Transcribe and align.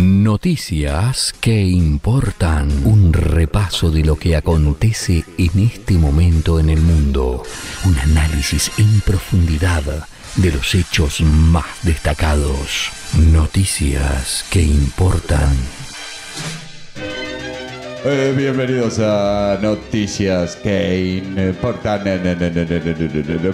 Noticias 0.00 1.32
que 1.40 1.62
importan. 1.62 2.68
Un 2.84 3.12
repaso 3.12 3.92
de 3.92 4.02
lo 4.02 4.16
que 4.16 4.34
acontece 4.34 5.24
en 5.38 5.60
este 5.60 5.94
momento 5.94 6.58
en 6.58 6.68
el 6.68 6.80
mundo. 6.80 7.44
Un 7.84 7.96
análisis 8.00 8.72
en 8.76 9.00
profundidad 9.02 9.84
de 10.34 10.50
los 10.50 10.74
hechos 10.74 11.20
más 11.20 11.84
destacados. 11.84 12.90
Noticias 13.30 14.44
que 14.50 14.62
importan. 14.62 15.56
Eh, 18.04 18.34
bienvenidos 18.36 18.98
a 18.98 19.60
Noticias 19.62 20.56
que 20.56 21.22
importan. 21.36 22.02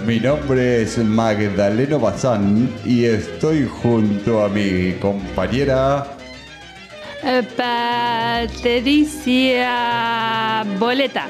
Mi 0.07 0.19
nombre 0.19 0.81
es 0.81 0.97
Magdaleno 0.97 1.99
Bazán 1.99 2.67
y 2.83 3.05
estoy 3.05 3.67
junto 3.67 4.43
a 4.43 4.49
mi 4.49 4.93
compañera. 4.93 6.17
Patricia 7.55 9.15
Boleta. 10.79 11.27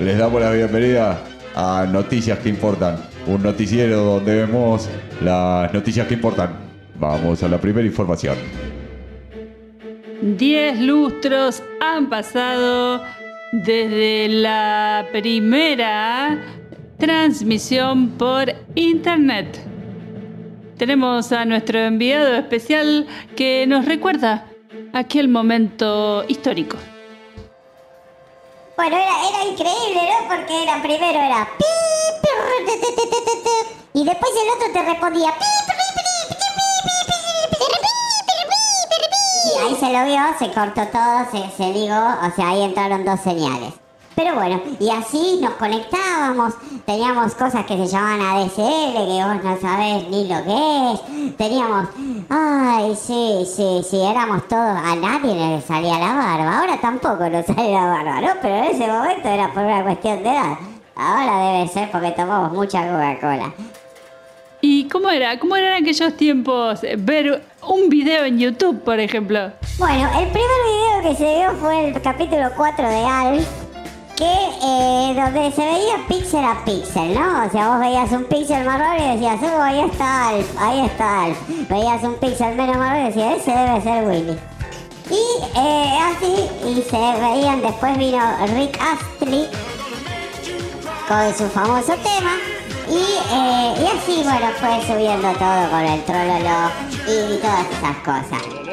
Les 0.00 0.16
damos 0.16 0.40
la 0.40 0.50
bienvenida 0.50 1.18
a 1.54 1.86
Noticias 1.90 2.38
que 2.38 2.48
importan, 2.48 2.96
un 3.26 3.42
noticiero 3.42 3.98
donde 3.98 4.34
vemos 4.46 4.88
las 5.22 5.74
noticias 5.74 6.06
que 6.06 6.14
importan. 6.14 6.56
Vamos 6.98 7.42
a 7.42 7.48
la 7.48 7.58
primera 7.58 7.86
información. 7.86 8.36
Diez 10.22 10.80
lustros 10.80 11.62
han 11.80 12.08
pasado 12.08 13.02
desde 13.52 14.28
la 14.28 15.06
primera 15.12 16.42
transmisión 16.96 18.08
por 18.12 18.54
internet. 18.74 19.60
Tenemos 20.78 21.32
a 21.32 21.44
nuestro 21.44 21.78
enviado 21.78 22.34
especial 22.34 23.06
que 23.34 23.66
nos 23.66 23.84
recuerda 23.86 24.45
aquel 24.92 25.28
momento 25.28 26.24
histórico. 26.28 26.76
Bueno, 28.76 28.96
era, 28.96 29.28
era 29.28 29.44
increíble, 29.44 30.00
¿no? 30.02 30.28
Porque 30.28 30.62
era 30.62 30.82
primero 30.82 31.18
era 31.18 31.48
y 33.94 34.04
después 34.04 34.32
el 34.42 34.50
otro 34.50 34.72
te 34.72 34.82
respondía 34.82 35.34
y 39.46 39.58
ahí 39.58 39.74
se 39.76 39.92
lo 39.92 40.04
vio, 40.04 40.20
se 40.38 40.52
cortó 40.52 40.86
todo, 40.88 41.24
se, 41.30 41.56
se 41.56 41.72
digo, 41.72 41.94
o 41.96 42.30
sea, 42.34 42.48
ahí 42.48 42.62
entraron 42.62 43.04
dos 43.04 43.20
señales. 43.20 43.72
Pero 44.14 44.34
bueno, 44.34 44.60
y 44.78 44.90
así 44.90 45.38
nos 45.40 45.54
conectábamos, 45.54 46.54
teníamos 46.86 47.34
cosas 47.34 47.66
que 47.66 47.76
se 47.76 47.86
llamaban 47.88 48.20
ADSL, 48.20 48.94
que 48.94 49.24
vos 49.24 49.44
no 49.44 49.60
sabés 49.60 50.08
ni 50.08 50.28
lo 50.28 50.44
que 50.44 50.92
es, 50.92 51.36
teníamos, 51.36 51.88
ay, 52.30 52.94
sí, 52.94 53.44
sí, 53.44 53.82
sí, 53.88 54.00
éramos 54.00 54.46
todos, 54.46 54.78
a 54.78 54.94
nadie 54.94 55.34
le 55.34 55.60
salía 55.60 55.98
la 55.98 56.14
barba, 56.14 56.60
ahora 56.60 56.80
tampoco 56.80 57.28
nos 57.28 57.44
sale 57.44 57.72
la 57.72 57.86
barba, 57.86 58.20
¿no? 58.20 58.28
Pero 58.40 58.54
en 58.54 58.64
ese 58.64 58.86
momento 58.86 59.28
era 59.28 59.52
por 59.52 59.64
una 59.64 59.82
cuestión 59.82 60.22
de 60.22 60.30
edad, 60.30 60.58
ahora 60.94 61.52
debe 61.52 61.68
ser 61.68 61.90
porque 61.90 62.12
tomamos 62.12 62.52
mucha 62.52 62.82
Coca-Cola. 62.82 63.52
¿Y 64.60 64.88
cómo 64.88 65.10
era? 65.10 65.38
¿Cómo 65.38 65.56
eran 65.56 65.82
aquellos 65.82 66.16
tiempos 66.16 66.80
ver 66.98 67.42
un 67.66 67.88
video 67.88 68.24
en 68.24 68.38
YouTube, 68.38 68.82
por 68.82 68.98
ejemplo? 69.00 69.52
Bueno, 69.78 70.08
el 70.18 70.28
primer 70.28 70.60
video 70.64 71.10
que 71.10 71.16
se 71.16 71.38
vio 71.38 71.52
fue 71.60 71.88
el 71.88 72.00
capítulo 72.00 72.48
4 72.56 72.88
de 72.88 73.04
Alf, 73.04 73.65
que 74.16 74.24
eh, 74.24 75.14
donde 75.14 75.52
se 75.52 75.62
veía 75.62 76.06
píxel 76.08 76.44
a 76.44 76.64
píxel, 76.64 77.14
¿no? 77.14 77.46
O 77.46 77.50
sea, 77.50 77.68
vos 77.68 77.80
veías 77.80 78.10
un 78.12 78.24
píxel 78.24 78.64
marrón 78.64 78.98
y 78.98 79.14
decías, 79.14 79.38
oh, 79.42 79.62
ahí 79.62 79.80
está 79.80 80.28
Alf, 80.28 80.46
ahí 80.58 80.86
está 80.86 81.22
Alf. 81.24 81.38
Veías 81.68 82.02
un 82.02 82.14
píxel 82.14 82.56
menos 82.56 82.76
marrón 82.78 83.02
y 83.02 83.04
decías, 83.08 83.36
ese 83.36 83.50
debe 83.52 83.80
ser 83.82 84.08
Willy. 84.08 84.38
Y 85.10 85.58
eh, 85.58 85.98
así, 86.02 86.48
y 86.66 86.82
se 86.82 86.96
veían, 86.96 87.60
después 87.60 87.98
vino 87.98 88.18
Rick 88.56 88.80
Astley 88.80 89.48
con 91.06 91.34
su 91.34 91.46
famoso 91.50 91.92
tema. 91.96 92.36
Y, 92.88 93.02
eh, 93.32 93.74
y 93.80 93.98
así, 93.98 94.22
bueno, 94.24 94.48
fue 94.58 94.80
subiendo 94.86 95.28
todo 95.32 95.70
con 95.70 95.80
el 95.80 96.02
trololo 96.04 96.70
y 97.06 97.36
todas 97.38 97.66
esas 97.70 97.96
cosas. 97.98 98.65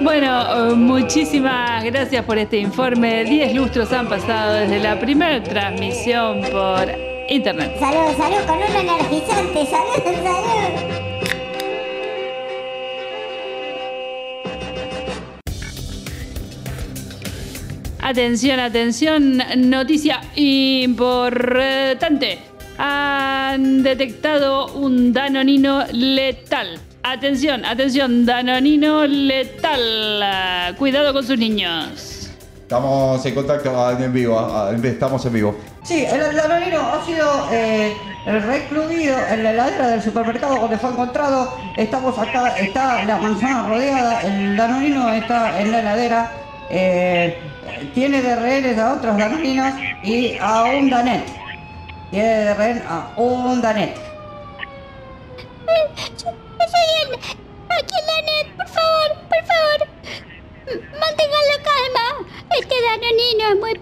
Bueno, 0.00 0.70
eh, 0.70 0.74
muchísimas 0.74 1.84
gracias 1.84 2.24
por 2.24 2.36
este 2.36 2.58
informe. 2.58 3.24
Diez 3.24 3.54
lustros 3.54 3.90
han 3.92 4.06
pasado 4.08 4.52
desde 4.52 4.78
la 4.78 5.00
primera 5.00 5.42
transmisión 5.42 6.42
por 6.42 6.86
internet. 7.28 7.72
Salud, 7.80 8.14
salud, 8.16 8.36
con 8.46 8.58
un 8.58 8.76
energizante, 8.76 9.66
salud, 9.66 10.02
salud. 10.22 10.70
Atención, 18.02 18.60
atención, 18.60 19.42
noticia 19.56 20.20
importante. 20.36 22.38
Han 22.78 23.82
detectado 23.82 24.74
un 24.74 25.14
danonino 25.14 25.86
letal. 25.90 26.78
Atención, 27.08 27.64
atención, 27.64 28.26
danonino 28.26 29.06
letal. 29.06 30.74
Cuidado 30.76 31.12
con 31.12 31.24
sus 31.24 31.38
niños. 31.38 32.30
Estamos 32.62 33.24
en 33.24 33.34
contacto 33.34 33.70
ah, 33.80 33.96
en 33.98 34.12
vivo, 34.12 34.36
ah, 34.40 34.72
estamos 34.82 35.24
en 35.26 35.32
vivo. 35.32 35.56
Sí, 35.84 36.04
el 36.04 36.34
danonino 36.34 36.80
ha 36.80 37.04
sido 37.06 37.48
eh, 37.52 37.94
recluido 38.26 39.16
en 39.30 39.44
la 39.44 39.52
heladera 39.52 39.86
del 39.88 40.02
supermercado 40.02 40.56
donde 40.56 40.76
fue 40.78 40.90
encontrado. 40.90 41.56
Estamos 41.76 42.18
acá, 42.18 42.56
está 42.58 43.04
la 43.04 43.18
manzana 43.18 43.68
rodeada, 43.68 44.22
el 44.22 44.56
danonino 44.56 45.12
está 45.12 45.60
en 45.60 45.70
la 45.70 45.78
heladera. 45.80 46.32
eh, 46.70 47.38
tiene 47.94 48.20
de 48.22 48.34
rehenes 48.36 48.78
a 48.78 48.94
otros 48.94 49.16
danoninos 49.16 49.72
y 50.02 50.36
a 50.40 50.64
un 50.64 50.90
danet. 50.90 51.24
Tiene 52.10 52.28
de 52.28 52.54
rehén 52.54 52.82
a 52.88 53.12
un 53.16 53.60
danet. 53.62 53.94
Soy 56.16 56.88
el... 57.02 57.14
Aquí 57.14 57.94
la 58.08 58.22
net, 58.22 58.56
por 58.56 58.68
favor, 58.68 59.08
por 59.28 59.44
favor. 59.50 59.88
M- 60.66 60.80
Manténganlo 60.98 61.56
calma. 61.68 62.06
Este 62.58 62.74
danonino 62.82 63.44
es 63.52 63.60
muy 63.60 63.74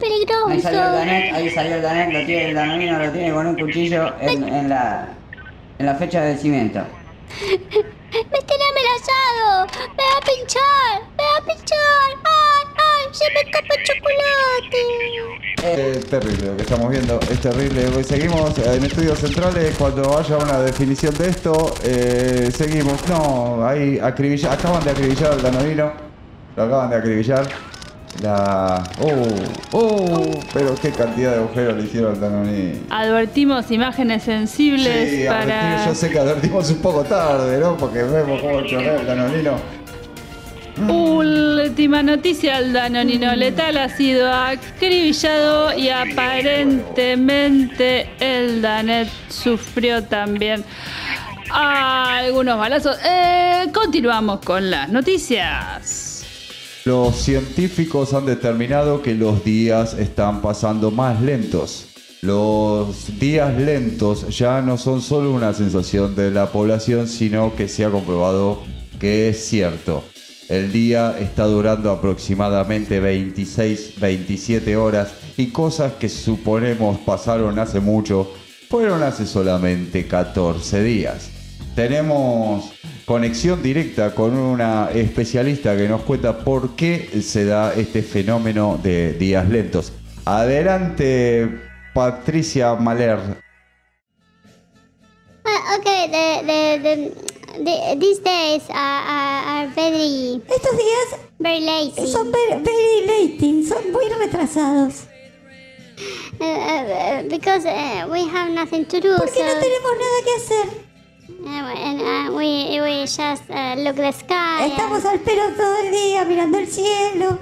Ahí 0.50 0.53
salió 0.64 0.84
el 0.86 0.92
danet, 0.92 1.32
ahí 1.34 1.50
salió 1.50 1.74
el 1.76 1.82
danet, 1.82 2.12
lo 2.12 2.24
tiene, 2.26 2.48
el 2.50 2.54
danonino 2.54 2.98
lo 2.98 3.10
tiene 3.10 3.32
con 3.32 3.46
un 3.46 3.56
cuchillo 3.56 4.12
en, 4.20 4.46
en 4.48 4.68
la, 4.68 5.08
en 5.78 5.86
la 5.86 5.94
fecha 5.94 6.20
de 6.22 6.28
vencimiento. 6.30 6.80
Me 7.30 8.40
tiene 8.42 8.64
amenazado. 8.70 9.66
Me 9.96 10.04
va 10.04 10.16
a 10.18 10.20
pinchar. 10.24 11.00
Me 11.16 11.24
va 11.24 11.36
a 11.38 11.40
pinchar. 11.44 12.10
Ay, 12.24 12.64
ay, 12.76 13.02
se 13.12 13.24
me 13.34 13.40
escapa 13.40 13.74
el 13.74 13.82
chocolate. 13.84 14.82
Es 15.96 16.06
terrible 16.06 16.46
lo 16.46 16.56
que 16.56 16.62
estamos 16.62 16.90
viendo, 16.90 17.18
es 17.30 17.40
terrible. 17.40 17.86
Hoy 17.88 18.04
Seguimos 18.04 18.56
en 18.58 18.84
estudios 18.84 19.18
centrales. 19.18 19.74
Cuando 19.76 20.16
haya 20.18 20.36
una 20.38 20.60
definición 20.60 21.14
de 21.16 21.28
esto, 21.28 21.74
eh, 21.82 22.50
seguimos. 22.56 23.06
No, 23.08 23.66
ahí 23.66 23.98
acribilla- 23.98 24.52
acaban 24.52 24.84
de 24.84 24.90
acribillar 24.90 25.32
al 25.32 25.42
danonino. 25.42 25.92
Lo 26.56 26.62
acaban 26.62 26.90
de 26.90 26.96
acribillar. 26.96 27.46
La. 28.22 28.82
¡Oh! 29.00 29.22
¡Oh! 29.72 30.30
Pero 30.52 30.74
qué 30.76 30.90
cantidad 30.90 31.32
de 31.32 31.38
agujeros 31.38 31.76
le 31.76 31.82
hicieron 31.84 32.14
al 32.14 32.20
danonino. 32.20 32.78
Advertimos 32.90 33.68
imágenes 33.70 34.22
sensibles 34.22 35.10
Sí, 35.10 35.24
para. 35.26 35.84
yo 35.86 35.94
sé 35.94 36.10
que 36.10 36.18
advertimos 36.20 36.70
un 36.70 36.78
poco 36.78 37.02
tarde, 37.04 37.58
¿no? 37.58 37.76
Porque 37.76 38.02
vemos 38.04 38.40
cómo 38.40 38.62
chorrea 38.62 39.00
el 39.00 39.06
danonino. 39.06 39.56
Última 40.88 42.02
noticia, 42.02 42.58
el 42.58 42.72
danonino 42.72 43.34
letal 43.36 43.76
ha 43.78 43.88
sido 43.88 44.32
acribillado 44.32 45.72
y 45.76 45.88
aparentemente 45.88 48.10
el 48.18 48.60
Danet 48.60 49.06
sufrió 49.28 50.02
también 50.02 50.64
algunos 51.52 52.58
balazos. 52.58 52.96
Eh, 53.08 53.68
continuamos 53.72 54.40
con 54.40 54.68
las 54.68 54.88
noticias. 54.88 56.03
Los 56.84 57.16
científicos 57.16 58.12
han 58.12 58.26
determinado 58.26 59.00
que 59.00 59.14
los 59.14 59.42
días 59.42 59.94
están 59.94 60.42
pasando 60.42 60.90
más 60.90 61.22
lentos. 61.22 61.86
Los 62.20 63.18
días 63.18 63.56
lentos 63.56 64.36
ya 64.36 64.60
no 64.60 64.76
son 64.76 65.00
solo 65.00 65.32
una 65.32 65.54
sensación 65.54 66.14
de 66.14 66.30
la 66.30 66.52
población, 66.52 67.08
sino 67.08 67.56
que 67.56 67.68
se 67.68 67.86
ha 67.86 67.90
comprobado 67.90 68.62
que 69.00 69.30
es 69.30 69.46
cierto. 69.46 70.04
El 70.50 70.72
día 70.72 71.16
está 71.18 71.46
durando 71.46 71.90
aproximadamente 71.90 73.00
26-27 73.00 74.76
horas 74.76 75.14
y 75.38 75.46
cosas 75.46 75.94
que 75.94 76.10
suponemos 76.10 76.98
pasaron 76.98 77.58
hace 77.58 77.80
mucho 77.80 78.30
fueron 78.68 79.02
hace 79.02 79.24
solamente 79.24 80.06
14 80.06 80.82
días. 80.82 81.30
Tenemos 81.74 82.72
conexión 83.04 83.62
directa 83.62 84.14
con 84.14 84.34
una 84.36 84.90
especialista 84.92 85.76
que 85.76 85.88
nos 85.88 86.02
cuenta 86.02 86.38
por 86.38 86.74
qué 86.76 87.20
se 87.22 87.44
da 87.44 87.74
este 87.74 88.02
fenómeno 88.02 88.78
de 88.82 89.12
días 89.14 89.48
lentos. 89.48 89.92
Adelante, 90.24 91.48
Patricia 91.92 92.74
Maler. 92.74 93.18
Ah, 95.44 95.76
ok, 95.78 95.84
de, 96.10 96.46
de, 96.46 96.78
de- 96.78 97.12
the, 97.64 97.96
these 98.00 98.20
days 98.20 98.62
are, 98.70 99.02
are, 99.06 99.46
are 99.46 99.68
very, 99.74 100.40
Estos 100.48 100.76
días 100.76 101.20
very 101.38 101.60
lazy. 101.60 102.10
son 102.10 102.32
very, 102.32 102.62
very 102.62 103.06
late, 103.06 103.68
son 103.68 103.92
muy 103.92 104.08
retrasados. 104.08 105.06
Uh, 106.40 106.44
uh, 106.44 107.22
because 107.28 107.64
uh, 107.64 108.08
we 108.10 108.26
have 108.26 108.50
nothing 108.50 108.84
to 108.86 108.98
do. 109.00 109.16
Porque 109.18 109.40
no 109.44 109.52
so, 109.52 109.60
tenemos 109.60 109.92
nada 110.00 110.24
que 110.24 110.34
hacer. 110.36 110.84
And 111.46 112.34
we, 112.34 112.80
we 112.80 113.06
just 113.06 113.48
look 113.48 113.96
the 113.96 114.12
sky. 114.12 114.66
Estamos 114.66 115.04
al 115.04 115.20
pelo 115.20 115.54
todo 115.56 115.76
el 115.84 115.92
día 115.92 116.24
mirando 116.24 116.58
el 116.58 116.66
cielo. 116.66 117.38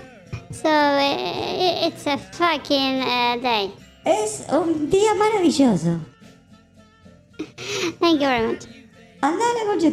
So 0.50 0.68
uh, 0.68 1.86
it's 1.86 2.06
a 2.06 2.18
fucking 2.18 3.00
uh, 3.02 3.36
day. 3.40 3.72
Es 4.04 4.46
un 4.50 4.90
día 4.90 5.14
maravilloso. 5.14 6.00
Thank 8.00 8.20
you 8.20 8.26
very 8.28 8.46
much. 8.48 8.66
Anda 9.22 9.44
a 9.44 9.76
la 9.76 9.92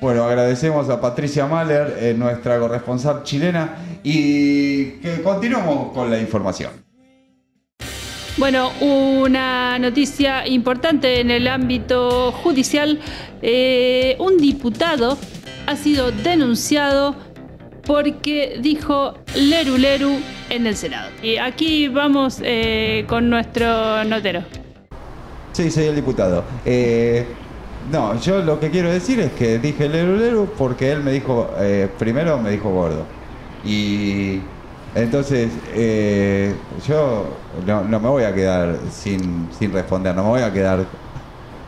Bueno, 0.00 0.24
agradecemos 0.24 0.88
a 0.90 1.00
Patricia 1.00 1.46
Mahler, 1.46 1.96
eh, 1.98 2.14
nuestra 2.14 2.58
corresponsal 2.60 3.24
chilena, 3.24 3.76
y 4.04 4.92
que 5.00 5.22
continuamos 5.22 5.92
con 5.92 6.08
la 6.08 6.20
información. 6.20 6.87
Bueno, 8.38 8.70
una 8.80 9.80
noticia 9.80 10.46
importante 10.46 11.18
en 11.18 11.32
el 11.32 11.48
ámbito 11.48 12.30
judicial. 12.30 13.00
Eh, 13.42 14.14
un 14.20 14.36
diputado 14.38 15.18
ha 15.66 15.74
sido 15.74 16.12
denunciado 16.12 17.16
porque 17.84 18.60
dijo 18.62 19.14
Leru 19.34 19.76
Leru 19.76 20.20
en 20.50 20.68
el 20.68 20.76
Senado. 20.76 21.10
Y 21.20 21.36
aquí 21.38 21.88
vamos 21.88 22.38
eh, 22.44 23.04
con 23.08 23.28
nuestro 23.28 24.04
notero. 24.04 24.44
Sí, 25.52 25.68
soy 25.68 25.86
el 25.86 25.96
diputado. 25.96 26.44
Eh, 26.64 27.26
no, 27.90 28.20
yo 28.20 28.40
lo 28.44 28.60
que 28.60 28.70
quiero 28.70 28.88
decir 28.88 29.18
es 29.18 29.32
que 29.32 29.58
dije 29.58 29.88
Leru 29.88 30.16
Leru 30.16 30.48
porque 30.56 30.92
él 30.92 31.02
me 31.02 31.10
dijo, 31.10 31.50
primero 31.98 32.38
me 32.38 32.52
dijo 32.52 32.70
gordo. 32.70 33.04
Y 33.64 34.38
entonces 35.02 35.60
eh, 35.64 36.68
yo 36.76 37.50
no, 37.64 37.84
no 37.84 38.00
me 38.00 38.08
voy 38.08 38.24
a 38.24 38.34
quedar 38.34 38.90
sin, 38.90 39.52
sin 39.52 39.72
responder, 39.72 40.14
no 40.14 40.22
me 40.24 40.28
voy 40.30 40.42
a 40.42 40.52
quedar 40.52 40.90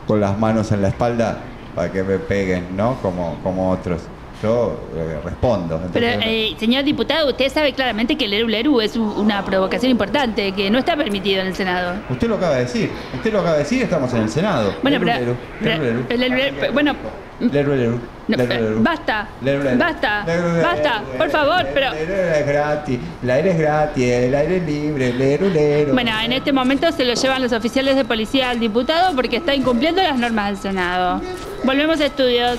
con 0.05 0.19
las 0.21 0.37
manos 0.39 0.71
en 0.71 0.81
la 0.81 0.89
espalda 0.89 1.57
para 1.73 1.91
que 1.91 2.03
me 2.03 2.19
peguen, 2.19 2.75
¿no? 2.75 3.01
Como, 3.01 3.41
como 3.41 3.71
otros. 3.71 4.11
Yo 4.41 4.79
eh, 4.95 5.19
respondo. 5.23 5.79
Pero, 5.93 6.07
eh, 6.07 6.55
señor 6.59 6.83
diputado, 6.83 7.29
usted 7.29 7.51
sabe 7.51 7.73
claramente 7.73 8.17
que 8.17 8.27
Leru 8.27 8.47
Leru 8.47 8.81
es 8.81 8.95
una 8.95 9.45
provocación 9.45 9.91
importante 9.91 10.51
que 10.53 10.69
no 10.71 10.79
está 10.79 10.95
permitido 10.95 11.41
en 11.41 11.47
el 11.47 11.55
Senado. 11.55 11.95
Usted 12.09 12.27
lo 12.27 12.35
acaba 12.35 12.55
de 12.55 12.61
decir, 12.61 12.89
usted 13.13 13.31
lo 13.31 13.39
acaba 13.39 13.53
de 13.57 13.63
decir, 13.63 13.83
estamos 13.83 14.11
en 14.13 14.23
el 14.23 14.29
Senado. 14.29 14.73
Bueno, 14.81 14.99
Leru, 14.99 15.35
pero- 15.61 15.83
leru, 15.83 16.05
leru, 16.35 16.73
bueno, 16.73 16.95
Leru, 17.39 17.71
No, 18.27 18.37
basta, 18.83 19.27
basta, 19.77 20.23
basta, 20.61 21.03
por 21.17 21.29
favor, 21.31 21.65
pero- 21.73 21.91
es 21.93 22.45
gratis, 22.47 22.99
el 23.23 23.29
aire 23.31 23.51
es 23.51 23.57
gratis, 23.57 24.03
el 24.05 24.35
aire 24.35 24.57
es 24.57 24.63
libre. 24.63 25.85
Bueno, 25.91 26.11
en 26.23 26.33
este 26.33 26.51
momento 26.53 26.91
se 26.91 27.03
lo 27.03 27.13
llevan 27.13 27.41
los 27.41 27.51
oficiales 27.51 27.95
de 27.95 28.05
policía 28.05 28.51
al 28.51 28.59
diputado 28.59 29.15
porque 29.15 29.37
está 29.37 29.55
incumpliendo 29.55 30.01
las 30.03 30.17
normas 30.17 30.47
del 30.49 30.57
Senado. 30.57 31.21
Volvemos 31.63 31.99
a 31.99 32.05
estudios. 32.05 32.57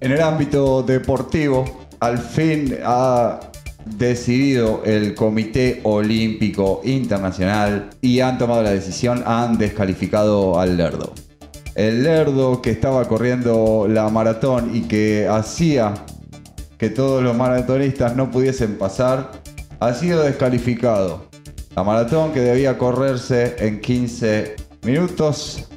En 0.00 0.12
el 0.12 0.22
ámbito 0.22 0.82
deportivo, 0.82 1.86
al 2.00 2.16
fin 2.16 2.78
ha 2.82 3.38
decidido 3.84 4.82
el 4.84 5.14
Comité 5.14 5.80
Olímpico 5.82 6.80
Internacional 6.84 7.90
y 8.00 8.20
han 8.20 8.38
tomado 8.38 8.62
la 8.62 8.70
decisión, 8.70 9.22
han 9.26 9.58
descalificado 9.58 10.58
al 10.58 10.78
Lerdo. 10.78 11.12
El 11.74 12.02
Lerdo 12.02 12.62
que 12.62 12.70
estaba 12.70 13.06
corriendo 13.06 13.86
la 13.90 14.08
maratón 14.08 14.74
y 14.74 14.82
que 14.82 15.28
hacía 15.28 15.92
que 16.78 16.88
todos 16.88 17.22
los 17.22 17.36
maratonistas 17.36 18.16
no 18.16 18.30
pudiesen 18.30 18.78
pasar, 18.78 19.30
ha 19.80 19.92
sido 19.92 20.22
descalificado. 20.22 21.26
La 21.76 21.84
maratón 21.84 22.32
que 22.32 22.40
debía 22.40 22.78
correrse 22.78 23.54
en 23.58 23.82
15 23.82 24.56
minutos 24.82 25.68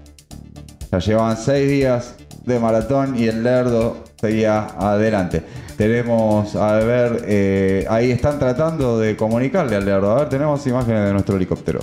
ya 0.92 1.00
llevaban 1.00 1.36
seis 1.36 1.70
días 1.70 2.16
de 2.46 2.60
maratón 2.60 3.20
y 3.20 3.28
el 3.28 3.44
Lerdo 3.44 3.98
seguía 4.24 4.68
adelante. 4.80 5.44
Tenemos, 5.76 6.56
a 6.56 6.76
ver, 6.78 7.26
eh, 7.28 7.86
ahí 7.90 8.10
están 8.12 8.40
tratando 8.40 8.98
de 8.98 9.18
comunicarle 9.18 9.76
al 9.76 9.84
Lerdo. 9.84 10.12
A 10.12 10.20
ver, 10.20 10.30
tenemos 10.30 10.66
imágenes 10.66 11.08
de 11.08 11.12
nuestro 11.12 11.36
helicóptero. 11.36 11.82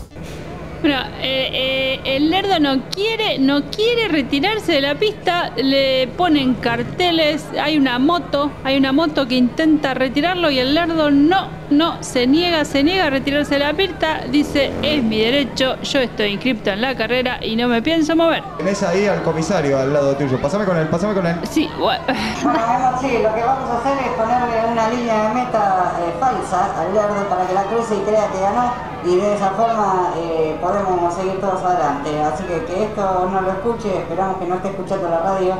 No 2.58 2.81
quiere, 2.91 3.38
no 3.38 3.62
quiere 3.70 4.08
retirarse 4.08 4.73
de 4.73 4.81
la 4.81 4.97
pista, 4.97 5.52
le 5.56 6.08
ponen 6.08 6.55
carteles, 6.55 7.47
hay 7.58 7.79
una 7.79 7.99
moto, 8.00 8.50
hay 8.64 8.76
una 8.76 8.93
moto 8.93 9.29
que 9.29 9.37
intenta 9.37 9.94
retirarlo 9.94 10.50
y 10.50 10.58
el 10.58 10.75
Lerdo 10.75 11.12
no, 11.12 11.49
no, 11.70 12.02
se 12.02 12.26
niega, 12.26 12.64
se 12.64 12.82
niega 12.82 13.06
a 13.06 13.11
retirarse 13.11 13.55
de 13.55 13.61
la 13.61 13.73
pista, 13.73 14.23
dice, 14.31 14.73
es 14.82 15.02
mi 15.02 15.20
derecho, 15.20 15.81
yo 15.82 16.00
estoy 16.00 16.32
inscripto 16.32 16.70
en 16.70 16.81
la 16.81 16.97
carrera 16.97 17.38
y 17.41 17.55
no 17.55 17.69
me 17.69 17.81
pienso 17.82 18.17
mover. 18.17 18.43
Tenés 18.58 18.82
ahí 18.82 19.06
al 19.06 19.23
comisario 19.23 19.79
al 19.79 19.93
lado 19.93 20.17
tuyo. 20.17 20.41
Pasame 20.43 20.64
con 20.64 20.76
él, 20.76 20.88
pasame 20.88 21.14
con 21.14 21.26
él. 21.26 21.37
Sí, 21.49 21.70
Bueno, 21.79 22.03
bueno, 22.43 22.99
sí, 23.00 23.19
lo 23.23 23.32
que 23.32 23.43
vamos 23.43 23.70
a 23.70 23.79
hacer 23.79 24.06
es 24.06 24.12
ponerle 24.14 24.73
una 24.73 24.88
línea 24.91 25.29
de 25.29 25.35
meta 25.35 25.93
eh, 26.00 26.12
falsa 26.19 26.81
al 26.81 26.93
lerdo 26.93 27.29
para 27.29 27.46
que 27.46 27.55
la 27.55 27.62
cruce 27.64 27.94
y 27.94 28.00
crea 28.00 28.26
que 28.32 28.41
ganó 28.41 28.91
y 29.05 29.17
de 29.17 29.35
esa 29.35 29.50
forma 29.50 30.12
eh, 30.17 30.56
podemos 30.61 31.00
seguir 31.20 31.40
todos 31.40 31.62
adelante. 31.62 32.11
Así 32.22 32.44
que 32.44 32.64
que 32.64 32.84
esto 32.84 33.28
no 33.32 33.40
lo 33.40 33.50
escuche, 33.50 33.99
esperamos 33.99 34.38
que 34.38 34.46
no 34.46 34.55
esté 34.56 34.69
escuchando 34.69 35.08
la 35.08 35.20
radio. 35.20 35.55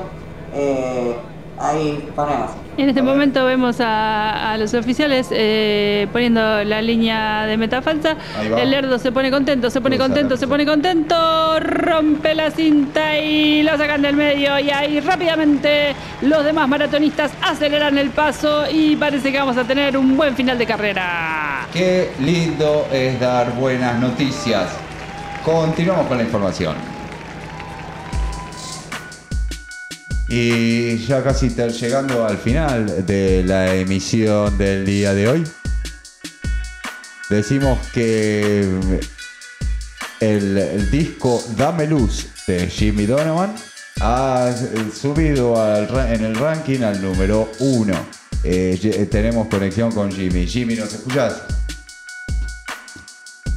Eh, 0.55 1.17
ahí 1.59 2.09
ponemos. 2.17 2.51
En 2.77 2.89
este 2.89 3.03
momento 3.03 3.45
vemos 3.45 3.79
a, 3.81 4.53
a 4.53 4.57
los 4.57 4.73
oficiales 4.73 5.29
eh, 5.31 6.09
poniendo 6.12 6.65
la 6.65 6.81
línea 6.81 7.45
de 7.45 7.59
meta 7.59 7.83
falsa. 7.83 8.17
El 8.57 8.71
lerdo 8.71 8.99
se 8.99 9.12
pone 9.12 9.31
contento, 9.31 9.69
se 9.69 9.83
pone 9.83 9.97
Cruza, 9.97 10.09
contento, 10.09 10.37
se 10.39 10.49
pone 10.49 10.65
contento, 10.65 11.61
rompe 11.61 12.35
la 12.35 12.51
cinta 12.51 13.19
y 13.19 13.62
lo 13.62 13.77
sacan 13.77 14.01
del 14.01 14.17
medio. 14.17 14.59
Y 14.59 14.71
ahí 14.71 15.01
rápidamente 15.01 15.95
los 16.23 16.43
demás 16.43 16.69
maratonistas 16.69 17.33
aceleran 17.43 17.99
el 17.99 18.11
paso 18.11 18.65
y 18.73 18.97
parece 18.97 19.31
que 19.31 19.39
vamos 19.39 19.59
a 19.59 19.65
tener 19.65 19.99
un 19.99 20.17
buen 20.17 20.35
final 20.35 20.57
de 20.57 20.67
carrera. 20.67 21.67
Qué 21.73 22.12
lindo 22.21 22.87
es 22.91 23.21
dar 23.21 23.53
buenas 23.57 24.01
noticias. 24.01 24.90
Continuamos 25.45 26.07
con 26.07 26.19
la 26.19 26.25
información. 26.25 26.77
Y 30.29 30.99
ya 30.99 31.25
casi 31.25 31.49
llegando 31.49 32.27
al 32.27 32.37
final 32.37 33.07
de 33.07 33.43
la 33.43 33.75
emisión 33.75 34.57
del 34.59 34.85
día 34.85 35.14
de 35.14 35.29
hoy, 35.29 35.45
decimos 37.31 37.79
que 37.93 38.69
el, 40.21 40.91
disco 40.91 41.43
Dame 41.57 41.87
Luz 41.87 42.29
de 42.47 42.69
Jimmy 42.69 43.07
Donovan 43.07 43.55
ha 44.00 44.53
subido 44.95 45.61
al 45.61 45.88
en 46.12 46.25
el 46.25 46.37
ranking 46.37 46.83
al 46.83 47.00
número 47.03 47.50
uno. 47.59 47.95
Eh, 48.45 49.09
tenemos 49.11 49.49
conexión 49.49 49.91
con 49.91 50.12
Jimmy. 50.12 50.47
Jimmy, 50.47 50.75
¿nos 50.75 50.93
escuchás? 50.93 51.60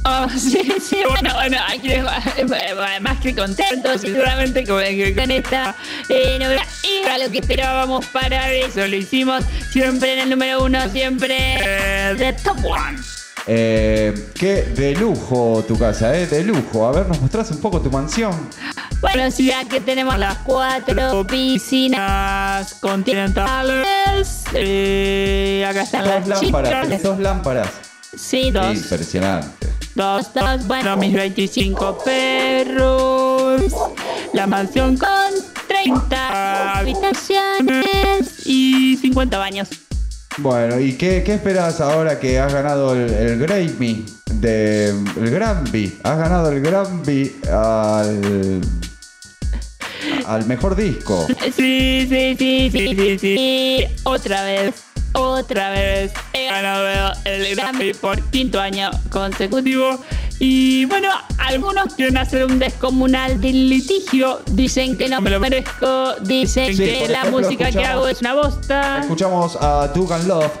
Oh, 0.06 0.28
sí, 0.38 0.60
sí, 0.82 0.98
bueno, 1.08 1.32
bueno, 1.34 1.56
aquí 1.66 1.88
les 1.88 2.04
va- 2.04 3.00
más 3.00 3.18
que 3.20 3.34
contentos, 3.34 4.02
seguramente 4.02 4.64
con, 4.66 4.82
con 5.14 5.30
esta 5.30 5.74
eh, 6.08 6.38
novedad. 6.38 6.62
Era 7.02 7.18
lo 7.18 7.30
que 7.30 7.38
esperábamos 7.38 8.04
para 8.06 8.52
eso, 8.52 8.86
lo 8.86 8.96
hicimos 8.96 9.42
siempre 9.70 10.12
en 10.14 10.18
el 10.20 10.30
número 10.30 10.62
uno, 10.64 10.78
siempre 10.90 11.36
eh, 11.64 12.14
The 12.18 12.32
Top 12.34 12.58
One. 12.64 12.98
Eh, 13.46 14.30
qué 14.34 14.62
de 14.62 14.94
lujo 14.94 15.64
tu 15.68 15.78
casa, 15.78 16.16
¿eh? 16.18 16.26
De 16.26 16.42
lujo. 16.44 16.86
A 16.86 16.92
ver, 16.92 17.06
¿nos 17.06 17.20
mostrás 17.20 17.50
un 17.50 17.60
poco 17.60 17.80
tu 17.80 17.90
mansión? 17.90 18.32
Bueno, 19.02 19.30
sí, 19.30 19.52
aquí 19.52 19.80
tenemos 19.80 20.18
las 20.18 20.38
cuatro 20.38 21.26
piscinas 21.26 22.74
continentales. 22.74 24.44
Eh, 24.54 25.66
acá 25.68 25.82
están 25.82 26.04
Dos 26.04 26.26
las 26.28 26.42
lámparas, 26.42 26.84
chicas. 26.86 27.02
dos 27.02 27.18
lámparas. 27.18 27.68
Sí, 28.16 28.50
dos. 28.50 28.74
Impresionante. 28.76 29.73
Dos, 29.94 30.34
dos, 30.34 30.66
bueno, 30.66 30.96
mis 30.96 31.14
25 31.14 31.98
perros. 32.04 33.62
La 34.32 34.46
mansión 34.48 34.96
con 34.96 35.08
30 35.68 36.78
habitaciones 36.78 38.44
y 38.44 38.96
50 38.96 39.38
baños. 39.38 39.68
Bueno, 40.38 40.80
¿y 40.80 40.94
qué, 40.94 41.22
qué 41.24 41.34
esperas 41.34 41.80
ahora 41.80 42.18
que 42.18 42.40
has 42.40 42.52
ganado 42.52 42.94
el, 42.94 43.08
el 43.08 43.38
Grammy? 43.38 44.04
De, 44.32 44.88
el 44.88 45.30
Grammy. 45.30 45.92
Has 46.02 46.18
ganado 46.18 46.50
el 46.50 46.60
Grammy 46.60 47.30
al, 47.52 48.60
al 50.26 50.46
mejor 50.46 50.74
disco. 50.74 51.24
Sí, 51.54 52.06
sí, 52.08 52.34
sí, 52.36 52.68
sí, 52.72 52.96
sí, 52.96 53.18
sí. 53.20 53.84
Otra 54.02 54.42
vez, 54.42 54.74
otra 55.14 55.70
vez 55.70 56.12
he 56.32 56.46
ganado 56.46 57.12
el 57.24 57.54
Grammy 57.54 57.94
por 57.94 58.20
quinto 58.30 58.60
año 58.60 58.90
consecutivo. 59.10 59.98
Y 60.38 60.84
bueno, 60.86 61.08
algunos 61.38 61.94
quieren 61.94 62.16
hacer 62.16 62.44
un 62.44 62.58
descomunal 62.58 63.40
del 63.40 63.68
litigio. 63.68 64.40
Dicen 64.50 64.96
que 64.98 65.08
no 65.08 65.20
me 65.20 65.30
lo 65.30 65.40
merezco. 65.40 66.14
Dicen 66.22 66.76
Sí, 66.76 66.84
que 66.84 67.08
la 67.08 67.24
música 67.26 67.70
que 67.70 67.84
hago 67.84 68.08
es 68.08 68.20
una 68.20 68.34
bosta. 68.34 69.00
Escuchamos 69.00 69.56
a 69.60 69.88
Dugan 69.94 70.26
Love, 70.26 70.52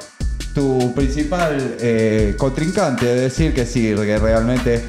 tu 0.54 0.94
principal 0.94 1.76
eh, 1.80 2.34
contrincante, 2.38 3.06
decir 3.06 3.52
que 3.52 3.66
sí, 3.66 3.92
que 3.94 4.18
realmente 4.18 4.84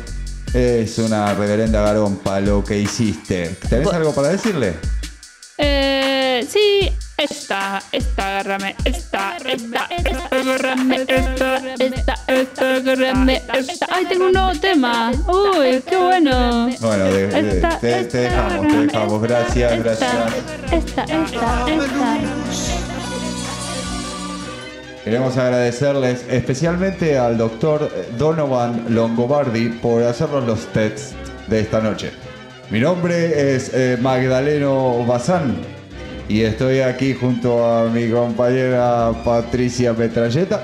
es 0.53 1.00
una 1.00 1.34
reverenda 1.34 1.81
garompa 1.81 2.39
lo 2.39 2.63
que 2.63 2.79
hiciste. 2.79 3.57
¿Tenés 3.67 3.91
algo 3.91 4.13
para 4.13 4.29
decirle? 4.29 4.75
Eh, 5.57 6.14
esta, 7.17 7.81
esta, 7.91 8.27
agárrame, 8.39 8.75
esta, 8.84 9.38
esta, 9.38 9.88
esta, 9.89 10.25
agárrame, 10.36 10.95
esta, 11.07 11.57
esta, 11.79 12.15
esta, 12.27 12.75
agárrame, 12.75 13.41
esta. 13.53 13.88
Ay, 13.89 14.05
tengo 14.05 14.25
un 14.25 14.34
nuevo 14.34 14.51
tema. 14.60 15.12
Uy, 15.27 15.81
qué 15.88 15.95
bueno. 15.95 16.69
Bueno, 16.81 17.05
de- 17.05 17.27
de- 17.27 17.50
Esta, 17.55 17.79
te, 17.79 18.05
dejamos, 18.17 18.67
te 18.67 18.77
dejamos. 18.88 19.22
Gracias, 19.22 19.72
esta, 19.72 19.84
gracias. 19.84 20.12
Esta, 20.72 21.03
esta, 21.03 21.65
esta. 21.72 22.17
Queremos 25.03 25.38
agradecerles 25.38 26.25
especialmente 26.29 27.17
al 27.17 27.38
doctor 27.38 27.91
Donovan 28.17 28.86
Longobardi 28.89 29.69
por 29.69 30.01
hacernos 30.03 30.45
los 30.45 30.65
tests 30.74 31.13
de 31.48 31.60
esta 31.60 31.79
noche. 31.79 32.12
Mi 32.72 32.79
nombre 32.79 33.55
es 33.55 33.69
eh, 33.74 33.98
Magdaleno 34.01 35.05
Bazán 35.05 35.55
y 36.27 36.41
estoy 36.41 36.79
aquí 36.79 37.13
junto 37.13 37.65
a 37.65 37.89
mi 37.89 38.10
compañera 38.10 39.12
Patricia 39.24 39.94
Metralleta 39.94 40.63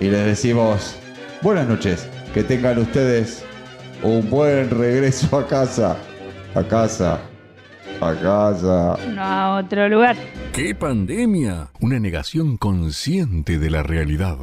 y 0.00 0.04
les 0.08 0.26
decimos 0.26 0.96
buenas 1.42 1.68
noches, 1.68 2.08
que 2.34 2.42
tengan 2.42 2.78
ustedes 2.78 3.44
un 4.02 4.28
buen 4.28 4.70
regreso 4.70 5.38
a 5.38 5.46
casa, 5.46 5.96
a 6.54 6.62
casa, 6.62 7.20
a 8.00 8.14
casa. 8.14 8.96
No 9.14 9.22
a 9.22 9.58
otro 9.58 9.88
lugar. 9.88 10.16
¡Qué 10.52 10.74
pandemia! 10.74 11.68
Una 11.80 11.98
negación 11.98 12.56
consciente 12.56 13.58
de 13.58 13.70
la 13.70 13.82
realidad. 13.82 14.36